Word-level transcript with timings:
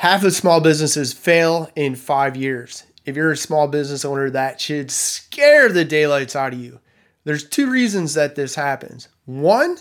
half 0.00 0.24
of 0.24 0.32
small 0.32 0.62
businesses 0.62 1.12
fail 1.12 1.68
in 1.76 1.94
five 1.94 2.34
years. 2.34 2.84
If 3.04 3.16
you're 3.16 3.32
a 3.32 3.36
small 3.36 3.68
business 3.68 4.02
owner, 4.02 4.30
that 4.30 4.58
should 4.58 4.90
scare 4.90 5.68
the 5.68 5.84
daylights 5.84 6.34
out 6.34 6.54
of 6.54 6.58
you. 6.58 6.80
There's 7.24 7.46
two 7.46 7.70
reasons 7.70 8.14
that 8.14 8.34
this 8.34 8.54
happens. 8.54 9.08
One, 9.26 9.76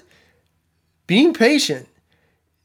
being 1.07 1.33
patient. 1.33 1.87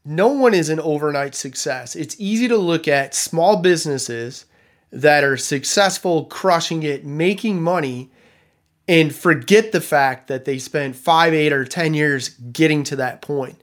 No 0.03 0.27
one 0.27 0.53
is 0.53 0.67
an 0.67 0.81
overnight 0.81 1.33
success. 1.33 1.95
It's 1.95 2.19
easy 2.19 2.49
to 2.49 2.57
look 2.57 2.89
at 2.89 3.15
small 3.15 3.61
businesses 3.61 4.45
that 4.91 5.23
are 5.23 5.37
successful, 5.37 6.25
crushing 6.25 6.83
it, 6.83 7.05
making 7.05 7.61
money, 7.61 8.11
and 8.85 9.15
forget 9.15 9.71
the 9.71 9.79
fact 9.79 10.27
that 10.27 10.43
they 10.43 10.59
spent 10.59 10.97
five, 10.97 11.33
eight, 11.33 11.53
or 11.53 11.63
10 11.63 11.93
years 11.93 12.29
getting 12.29 12.83
to 12.83 12.97
that 12.97 13.21
point. 13.21 13.61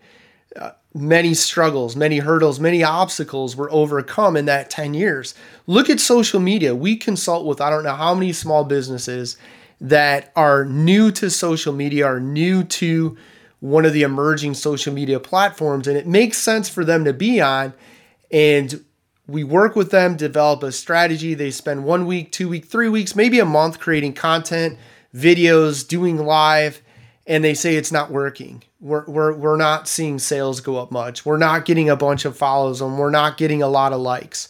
Many 0.94 1.32
struggles, 1.32 1.96
many 1.96 2.18
hurdles, 2.18 2.60
many 2.60 2.82
obstacles 2.82 3.56
were 3.56 3.72
overcome 3.72 4.36
in 4.36 4.44
that 4.44 4.68
10 4.68 4.92
years. 4.92 5.34
Look 5.66 5.88
at 5.88 6.00
social 6.00 6.38
media. 6.38 6.74
We 6.74 6.96
consult 6.96 7.46
with 7.46 7.60
I 7.60 7.70
don't 7.70 7.84
know 7.84 7.94
how 7.94 8.14
many 8.14 8.32
small 8.32 8.64
businesses 8.64 9.38
that 9.80 10.30
are 10.36 10.64
new 10.64 11.10
to 11.12 11.30
social 11.30 11.72
media, 11.72 12.06
are 12.06 12.20
new 12.20 12.62
to 12.64 13.16
one 13.60 13.84
of 13.84 13.92
the 13.92 14.02
emerging 14.02 14.54
social 14.54 14.92
media 14.92 15.18
platforms, 15.18 15.88
and 15.88 15.96
it 15.96 16.06
makes 16.06 16.36
sense 16.36 16.68
for 16.68 16.84
them 16.84 17.04
to 17.04 17.12
be 17.12 17.40
on. 17.40 17.72
And 18.30 18.84
we 19.26 19.44
work 19.44 19.76
with 19.76 19.90
them, 19.90 20.16
develop 20.16 20.62
a 20.62 20.72
strategy. 20.72 21.34
They 21.34 21.50
spend 21.50 21.84
one 21.84 22.06
week, 22.06 22.32
two 22.32 22.48
week, 22.48 22.66
three 22.66 22.88
weeks, 22.88 23.16
maybe 23.16 23.38
a 23.38 23.44
month 23.44 23.78
creating 23.78 24.14
content, 24.14 24.78
videos, 25.14 25.86
doing 25.86 26.18
live, 26.18 26.82
and 27.26 27.42
they 27.42 27.54
say 27.54 27.76
it's 27.76 27.92
not 27.92 28.10
working. 28.10 28.62
We're, 28.82 29.04
we're, 29.06 29.32
we're 29.32 29.56
not 29.56 29.88
seeing 29.88 30.18
sales 30.18 30.60
go 30.60 30.76
up 30.76 30.90
much. 30.90 31.24
We're 31.24 31.38
not 31.38 31.64
getting 31.64 31.88
a 31.88 31.96
bunch 31.96 32.26
of 32.26 32.36
follows 32.36 32.82
and 32.82 32.98
we're 32.98 33.10
not 33.10 33.38
getting 33.38 33.62
a 33.62 33.68
lot 33.68 33.94
of 33.94 34.00
likes. 34.00 34.48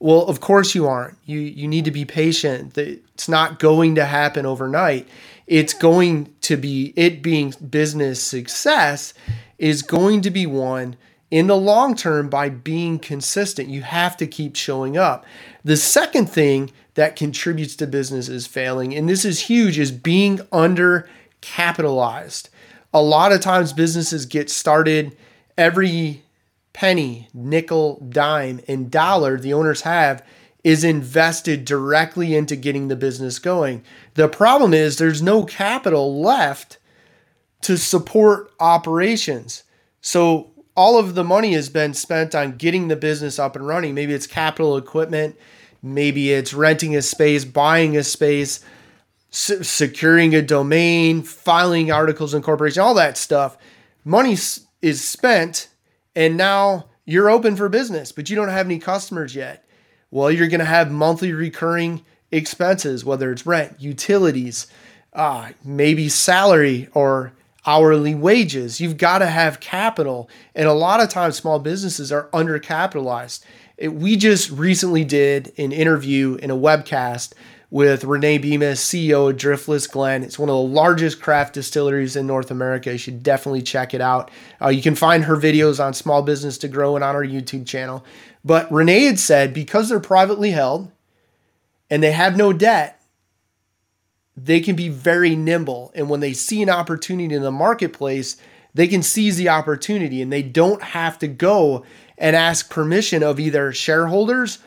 Well, 0.00 0.26
of 0.26 0.40
course 0.40 0.74
you 0.74 0.86
aren't. 0.86 1.16
You 1.24 1.40
you 1.40 1.66
need 1.66 1.84
to 1.86 1.90
be 1.90 2.04
patient. 2.04 2.78
It's 2.78 3.28
not 3.28 3.58
going 3.58 3.96
to 3.96 4.04
happen 4.04 4.46
overnight 4.46 5.08
it's 5.48 5.72
going 5.72 6.34
to 6.42 6.56
be 6.56 6.92
it 6.94 7.22
being 7.22 7.54
business 7.70 8.22
success 8.22 9.14
is 9.58 9.82
going 9.82 10.20
to 10.20 10.30
be 10.30 10.46
won 10.46 10.94
in 11.30 11.46
the 11.46 11.56
long 11.56 11.96
term 11.96 12.28
by 12.28 12.48
being 12.50 12.98
consistent. 12.98 13.68
You 13.68 13.82
have 13.82 14.16
to 14.18 14.26
keep 14.26 14.54
showing 14.54 14.96
up. 14.96 15.24
The 15.64 15.76
second 15.76 16.28
thing 16.28 16.70
that 16.94 17.16
contributes 17.16 17.76
to 17.76 17.86
businesses 17.86 18.46
failing, 18.46 18.94
and 18.94 19.08
this 19.08 19.24
is 19.24 19.40
huge, 19.40 19.78
is 19.78 19.90
being 19.90 20.40
under 20.52 21.08
capitalized. 21.40 22.50
A 22.98 23.08
lot 23.08 23.30
of 23.30 23.40
times 23.40 23.72
businesses 23.72 24.26
get 24.26 24.50
started 24.50 25.16
every 25.56 26.24
penny, 26.72 27.28
nickel, 27.32 28.04
dime, 28.08 28.60
and 28.66 28.90
dollar 28.90 29.38
the 29.38 29.54
owners 29.54 29.82
have 29.82 30.26
is 30.64 30.82
invested 30.82 31.64
directly 31.64 32.34
into 32.34 32.56
getting 32.56 32.88
the 32.88 32.96
business 32.96 33.38
going. 33.38 33.84
The 34.14 34.26
problem 34.26 34.74
is 34.74 34.96
there's 34.96 35.22
no 35.22 35.44
capital 35.44 36.20
left 36.20 36.78
to 37.60 37.78
support 37.78 38.50
operations. 38.58 39.62
So 40.00 40.50
all 40.76 40.98
of 40.98 41.14
the 41.14 41.22
money 41.22 41.52
has 41.52 41.68
been 41.68 41.94
spent 41.94 42.34
on 42.34 42.56
getting 42.56 42.88
the 42.88 42.96
business 42.96 43.38
up 43.38 43.54
and 43.54 43.64
running. 43.64 43.94
Maybe 43.94 44.12
it's 44.12 44.26
capital 44.26 44.76
equipment, 44.76 45.36
maybe 45.84 46.32
it's 46.32 46.52
renting 46.52 46.96
a 46.96 47.02
space, 47.02 47.44
buying 47.44 47.96
a 47.96 48.02
space, 48.02 48.58
securing 49.30 50.34
a 50.34 50.42
domain, 50.42 51.22
filing 51.22 51.92
articles 51.92 52.34
in 52.34 52.42
corporation, 52.42 52.82
all 52.82 52.94
that 52.94 53.18
stuff. 53.18 53.58
Money 54.04 54.36
is 54.80 55.04
spent 55.04 55.68
and 56.16 56.36
now 56.36 56.88
you're 57.04 57.30
open 57.30 57.56
for 57.56 57.68
business, 57.68 58.12
but 58.12 58.28
you 58.28 58.36
don't 58.36 58.48
have 58.48 58.66
any 58.66 58.78
customers 58.78 59.34
yet. 59.34 59.64
Well, 60.10 60.30
you're 60.30 60.48
going 60.48 60.60
to 60.60 60.66
have 60.66 60.90
monthly 60.90 61.32
recurring 61.32 62.04
expenses, 62.30 63.04
whether 63.04 63.30
it's 63.30 63.46
rent, 63.46 63.80
utilities, 63.80 64.66
uh, 65.12 65.50
maybe 65.64 66.08
salary 66.08 66.88
or 66.94 67.32
hourly 67.66 68.14
wages. 68.14 68.80
You've 68.80 68.96
got 68.96 69.18
to 69.18 69.26
have 69.26 69.60
capital. 69.60 70.30
And 70.54 70.66
a 70.66 70.72
lot 70.72 71.00
of 71.00 71.08
times, 71.08 71.36
small 71.36 71.58
businesses 71.58 72.10
are 72.10 72.28
undercapitalized. 72.30 73.44
It, 73.76 73.94
we 73.94 74.16
just 74.16 74.50
recently 74.50 75.04
did 75.04 75.52
an 75.58 75.72
interview 75.72 76.34
in 76.36 76.50
a 76.50 76.56
webcast 76.56 77.32
with 77.70 78.04
Renee 78.04 78.38
Bemis, 78.38 78.82
CEO 78.82 79.30
of 79.30 79.36
Driftless 79.36 79.90
Glen. 79.90 80.22
It's 80.22 80.38
one 80.38 80.48
of 80.48 80.54
the 80.54 80.74
largest 80.74 81.20
craft 81.20 81.54
distilleries 81.54 82.16
in 82.16 82.26
North 82.26 82.50
America. 82.50 82.92
You 82.92 82.98
should 82.98 83.22
definitely 83.22 83.62
check 83.62 83.92
it 83.92 84.00
out. 84.00 84.30
Uh, 84.60 84.68
you 84.68 84.80
can 84.80 84.94
find 84.94 85.24
her 85.24 85.36
videos 85.36 85.84
on 85.84 85.92
Small 85.92 86.22
Business 86.22 86.56
to 86.58 86.68
Grow 86.68 86.94
and 86.94 87.04
on 87.04 87.14
our 87.14 87.24
YouTube 87.24 87.66
channel. 87.66 88.04
But 88.44 88.70
Renee 88.72 89.04
had 89.04 89.18
said 89.18 89.52
because 89.52 89.88
they're 89.88 90.00
privately 90.00 90.52
held 90.52 90.90
and 91.90 92.02
they 92.02 92.12
have 92.12 92.36
no 92.36 92.52
debt, 92.52 93.02
they 94.34 94.60
can 94.60 94.76
be 94.76 94.88
very 94.88 95.36
nimble. 95.36 95.92
And 95.94 96.08
when 96.08 96.20
they 96.20 96.32
see 96.32 96.62
an 96.62 96.70
opportunity 96.70 97.34
in 97.34 97.42
the 97.42 97.50
marketplace, 97.50 98.36
they 98.72 98.88
can 98.88 99.02
seize 99.02 99.36
the 99.36 99.48
opportunity 99.48 100.22
and 100.22 100.32
they 100.32 100.42
don't 100.42 100.82
have 100.82 101.18
to 101.18 101.28
go 101.28 101.84
and 102.16 102.34
ask 102.34 102.70
permission 102.70 103.22
of 103.22 103.38
either 103.38 103.72
shareholders 103.72 104.60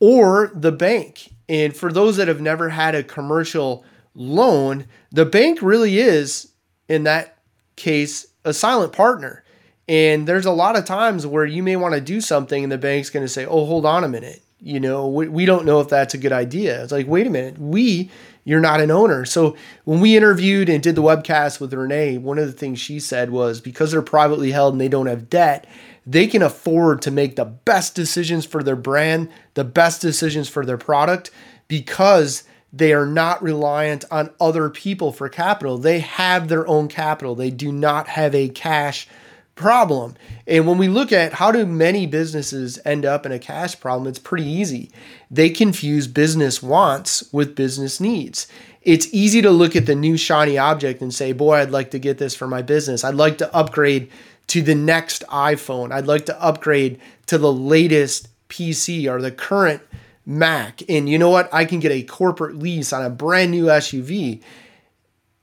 or 0.00 0.50
the 0.54 0.72
bank. 0.72 1.31
And 1.52 1.76
for 1.76 1.92
those 1.92 2.16
that 2.16 2.28
have 2.28 2.40
never 2.40 2.70
had 2.70 2.94
a 2.94 3.02
commercial 3.02 3.84
loan, 4.14 4.86
the 5.10 5.26
bank 5.26 5.60
really 5.60 5.98
is, 5.98 6.50
in 6.88 7.04
that 7.04 7.36
case, 7.76 8.26
a 8.42 8.54
silent 8.54 8.94
partner. 8.94 9.44
And 9.86 10.26
there's 10.26 10.46
a 10.46 10.50
lot 10.50 10.78
of 10.78 10.86
times 10.86 11.26
where 11.26 11.44
you 11.44 11.62
may 11.62 11.76
want 11.76 11.94
to 11.94 12.00
do 12.00 12.22
something 12.22 12.62
and 12.62 12.72
the 12.72 12.78
bank's 12.78 13.10
going 13.10 13.24
to 13.26 13.28
say, 13.28 13.44
oh, 13.44 13.66
hold 13.66 13.84
on 13.84 14.02
a 14.02 14.08
minute. 14.08 14.42
You 14.60 14.80
know, 14.80 15.06
we, 15.08 15.28
we 15.28 15.44
don't 15.44 15.66
know 15.66 15.80
if 15.80 15.90
that's 15.90 16.14
a 16.14 16.18
good 16.18 16.32
idea. 16.32 16.82
It's 16.82 16.92
like, 16.92 17.06
wait 17.06 17.26
a 17.26 17.30
minute, 17.30 17.58
we, 17.58 18.10
you're 18.44 18.60
not 18.60 18.80
an 18.80 18.90
owner. 18.90 19.26
So 19.26 19.54
when 19.84 20.00
we 20.00 20.16
interviewed 20.16 20.70
and 20.70 20.82
did 20.82 20.94
the 20.94 21.02
webcast 21.02 21.60
with 21.60 21.74
Renee, 21.74 22.16
one 22.16 22.38
of 22.38 22.46
the 22.46 22.52
things 22.52 22.80
she 22.80 22.98
said 22.98 23.28
was 23.28 23.60
because 23.60 23.90
they're 23.90 24.00
privately 24.00 24.52
held 24.52 24.72
and 24.72 24.80
they 24.80 24.88
don't 24.88 25.06
have 25.06 25.28
debt, 25.28 25.66
they 26.06 26.26
can 26.26 26.42
afford 26.42 27.02
to 27.02 27.10
make 27.10 27.36
the 27.36 27.44
best 27.44 27.94
decisions 27.94 28.44
for 28.44 28.62
their 28.62 28.76
brand, 28.76 29.28
the 29.54 29.64
best 29.64 30.00
decisions 30.00 30.48
for 30.48 30.64
their 30.64 30.78
product 30.78 31.30
because 31.68 32.44
they 32.72 32.92
are 32.92 33.06
not 33.06 33.42
reliant 33.42 34.04
on 34.10 34.30
other 34.40 34.70
people 34.70 35.12
for 35.12 35.28
capital. 35.28 35.78
They 35.78 36.00
have 36.00 36.48
their 36.48 36.66
own 36.66 36.88
capital. 36.88 37.34
They 37.34 37.50
do 37.50 37.70
not 37.70 38.08
have 38.08 38.34
a 38.34 38.48
cash 38.48 39.06
problem. 39.54 40.14
And 40.46 40.66
when 40.66 40.78
we 40.78 40.88
look 40.88 41.12
at 41.12 41.34
how 41.34 41.52
do 41.52 41.66
many 41.66 42.06
businesses 42.06 42.78
end 42.84 43.04
up 43.04 43.26
in 43.26 43.32
a 43.32 43.38
cash 43.38 43.78
problem, 43.78 44.08
it's 44.08 44.18
pretty 44.18 44.46
easy. 44.46 44.90
They 45.30 45.50
confuse 45.50 46.06
business 46.06 46.62
wants 46.62 47.30
with 47.32 47.54
business 47.54 48.00
needs. 48.00 48.46
It's 48.80 49.12
easy 49.12 49.42
to 49.42 49.50
look 49.50 49.76
at 49.76 49.86
the 49.86 49.94
new 49.94 50.16
shiny 50.16 50.56
object 50.56 51.02
and 51.02 51.14
say, 51.14 51.32
"Boy, 51.32 51.56
I'd 51.56 51.70
like 51.70 51.90
to 51.92 51.98
get 51.98 52.18
this 52.18 52.34
for 52.34 52.48
my 52.48 52.62
business. 52.62 53.04
I'd 53.04 53.14
like 53.14 53.38
to 53.38 53.54
upgrade 53.54 54.10
to 54.52 54.60
the 54.60 54.74
next 54.74 55.24
iPhone. 55.28 55.90
I'd 55.92 56.06
like 56.06 56.26
to 56.26 56.42
upgrade 56.42 57.00
to 57.24 57.38
the 57.38 57.50
latest 57.50 58.28
PC 58.50 59.10
or 59.10 59.22
the 59.22 59.30
current 59.30 59.80
Mac. 60.26 60.82
And 60.90 61.08
you 61.08 61.18
know 61.18 61.30
what? 61.30 61.48
I 61.54 61.64
can 61.64 61.80
get 61.80 61.90
a 61.90 62.02
corporate 62.02 62.56
lease 62.56 62.92
on 62.92 63.02
a 63.02 63.08
brand 63.08 63.50
new 63.50 63.70
SUV." 63.70 64.42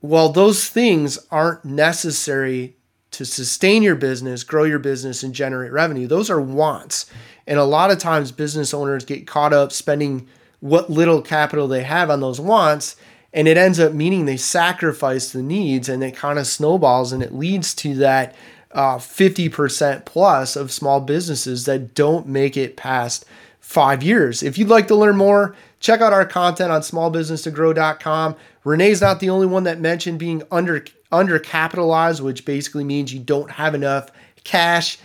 Well, 0.00 0.28
those 0.28 0.68
things 0.68 1.18
aren't 1.28 1.64
necessary 1.64 2.76
to 3.10 3.24
sustain 3.24 3.82
your 3.82 3.96
business, 3.96 4.44
grow 4.44 4.62
your 4.62 4.78
business, 4.78 5.24
and 5.24 5.34
generate 5.34 5.72
revenue. 5.72 6.06
Those 6.06 6.30
are 6.30 6.40
wants. 6.40 7.06
And 7.48 7.58
a 7.58 7.64
lot 7.64 7.90
of 7.90 7.98
times, 7.98 8.30
business 8.30 8.72
owners 8.72 9.04
get 9.04 9.26
caught 9.26 9.52
up 9.52 9.72
spending 9.72 10.28
what 10.60 10.88
little 10.88 11.20
capital 11.20 11.66
they 11.66 11.82
have 11.82 12.10
on 12.10 12.20
those 12.20 12.38
wants. 12.38 12.94
And 13.32 13.48
it 13.48 13.56
ends 13.56 13.80
up 13.80 13.92
meaning 13.92 14.26
they 14.26 14.36
sacrifice 14.36 15.32
the 15.32 15.42
needs 15.42 15.88
and 15.88 16.04
it 16.04 16.14
kind 16.14 16.38
of 16.38 16.46
snowballs 16.46 17.12
and 17.12 17.24
it 17.24 17.34
leads 17.34 17.74
to 17.74 17.96
that 17.96 18.36
uh, 18.72 18.98
50% 18.98 20.04
plus 20.04 20.56
of 20.56 20.70
small 20.70 21.00
businesses 21.00 21.64
that 21.64 21.94
don't 21.94 22.26
make 22.26 22.56
it 22.56 22.76
past 22.76 23.24
five 23.58 24.02
years. 24.02 24.42
If 24.42 24.58
you'd 24.58 24.68
like 24.68 24.88
to 24.88 24.96
learn 24.96 25.16
more, 25.16 25.54
check 25.80 26.00
out 26.00 26.12
our 26.12 26.26
content 26.26 26.70
on 26.70 26.80
smallbusinesstogrow.com. 26.80 28.36
Renee's 28.64 29.00
not 29.00 29.20
the 29.20 29.30
only 29.30 29.46
one 29.46 29.64
that 29.64 29.80
mentioned 29.80 30.18
being 30.18 30.42
under 30.50 30.84
undercapitalized, 31.10 32.20
which 32.20 32.44
basically 32.44 32.84
means 32.84 33.12
you 33.12 33.20
don't 33.20 33.50
have 33.50 33.74
enough 33.74 34.10
cash 34.44 34.98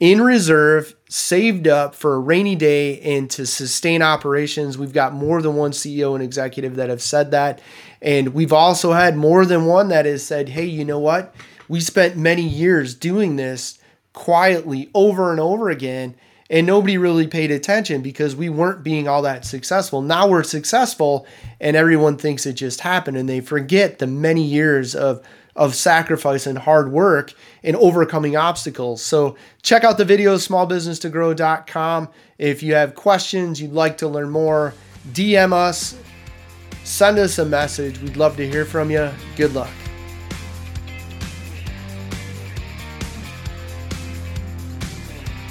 in 0.00 0.20
reserve 0.20 0.94
saved 1.08 1.68
up 1.68 1.94
for 1.94 2.14
a 2.14 2.18
rainy 2.18 2.56
day 2.56 2.98
and 3.00 3.30
to 3.30 3.46
sustain 3.46 4.02
operations. 4.02 4.78
We've 4.78 4.92
got 4.92 5.12
more 5.12 5.42
than 5.42 5.54
one 5.54 5.72
CEO 5.72 6.14
and 6.14 6.24
executive 6.24 6.76
that 6.76 6.88
have 6.88 7.02
said 7.02 7.30
that. 7.32 7.60
And 8.00 8.34
we've 8.34 8.52
also 8.52 8.92
had 8.92 9.16
more 9.16 9.44
than 9.44 9.66
one 9.66 9.88
that 9.88 10.06
has 10.06 10.24
said, 10.24 10.48
hey, 10.48 10.64
you 10.64 10.84
know 10.84 10.98
what? 10.98 11.34
We 11.72 11.80
spent 11.80 12.18
many 12.18 12.42
years 12.42 12.94
doing 12.94 13.36
this 13.36 13.78
quietly 14.12 14.90
over 14.92 15.30
and 15.30 15.40
over 15.40 15.70
again 15.70 16.14
and 16.50 16.66
nobody 16.66 16.98
really 16.98 17.26
paid 17.26 17.50
attention 17.50 18.02
because 18.02 18.36
we 18.36 18.50
weren't 18.50 18.82
being 18.82 19.08
all 19.08 19.22
that 19.22 19.46
successful. 19.46 20.02
Now 20.02 20.28
we're 20.28 20.42
successful 20.42 21.26
and 21.62 21.74
everyone 21.74 22.18
thinks 22.18 22.44
it 22.44 22.56
just 22.56 22.80
happened 22.80 23.16
and 23.16 23.26
they 23.26 23.40
forget 23.40 24.00
the 24.00 24.06
many 24.06 24.42
years 24.42 24.94
of 24.94 25.26
of 25.56 25.74
sacrifice 25.74 26.46
and 26.46 26.58
hard 26.58 26.92
work 26.92 27.32
and 27.64 27.74
overcoming 27.76 28.36
obstacles. 28.36 29.02
So 29.02 29.38
check 29.62 29.82
out 29.82 29.96
the 29.96 30.04
videos, 30.04 30.46
smallbusinesstogrow.com. 30.46 32.08
If 32.36 32.62
you 32.62 32.74
have 32.74 32.94
questions, 32.94 33.62
you'd 33.62 33.72
like 33.72 33.96
to 33.98 34.08
learn 34.08 34.28
more, 34.28 34.74
DM 35.12 35.54
us, 35.54 35.98
send 36.84 37.18
us 37.18 37.38
a 37.38 37.46
message. 37.46 37.98
We'd 38.00 38.18
love 38.18 38.36
to 38.36 38.46
hear 38.46 38.66
from 38.66 38.90
you. 38.90 39.10
Good 39.36 39.54
luck. 39.54 39.70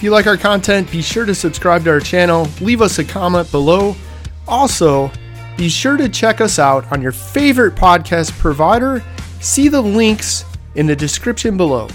If 0.01 0.05
you 0.05 0.09
like 0.09 0.25
our 0.25 0.35
content, 0.35 0.89
be 0.89 1.03
sure 1.03 1.27
to 1.27 1.35
subscribe 1.35 1.83
to 1.83 1.91
our 1.91 1.99
channel, 1.99 2.47
leave 2.59 2.81
us 2.81 2.97
a 2.97 3.03
comment 3.03 3.51
below. 3.51 3.95
Also, 4.47 5.11
be 5.57 5.69
sure 5.69 5.95
to 5.95 6.09
check 6.09 6.41
us 6.41 6.57
out 6.57 6.91
on 6.91 7.03
your 7.03 7.11
favorite 7.11 7.75
podcast 7.75 8.31
provider. 8.39 9.03
See 9.41 9.67
the 9.67 9.79
links 9.79 10.43
in 10.73 10.87
the 10.87 10.95
description 10.95 11.55
below. 11.55 11.87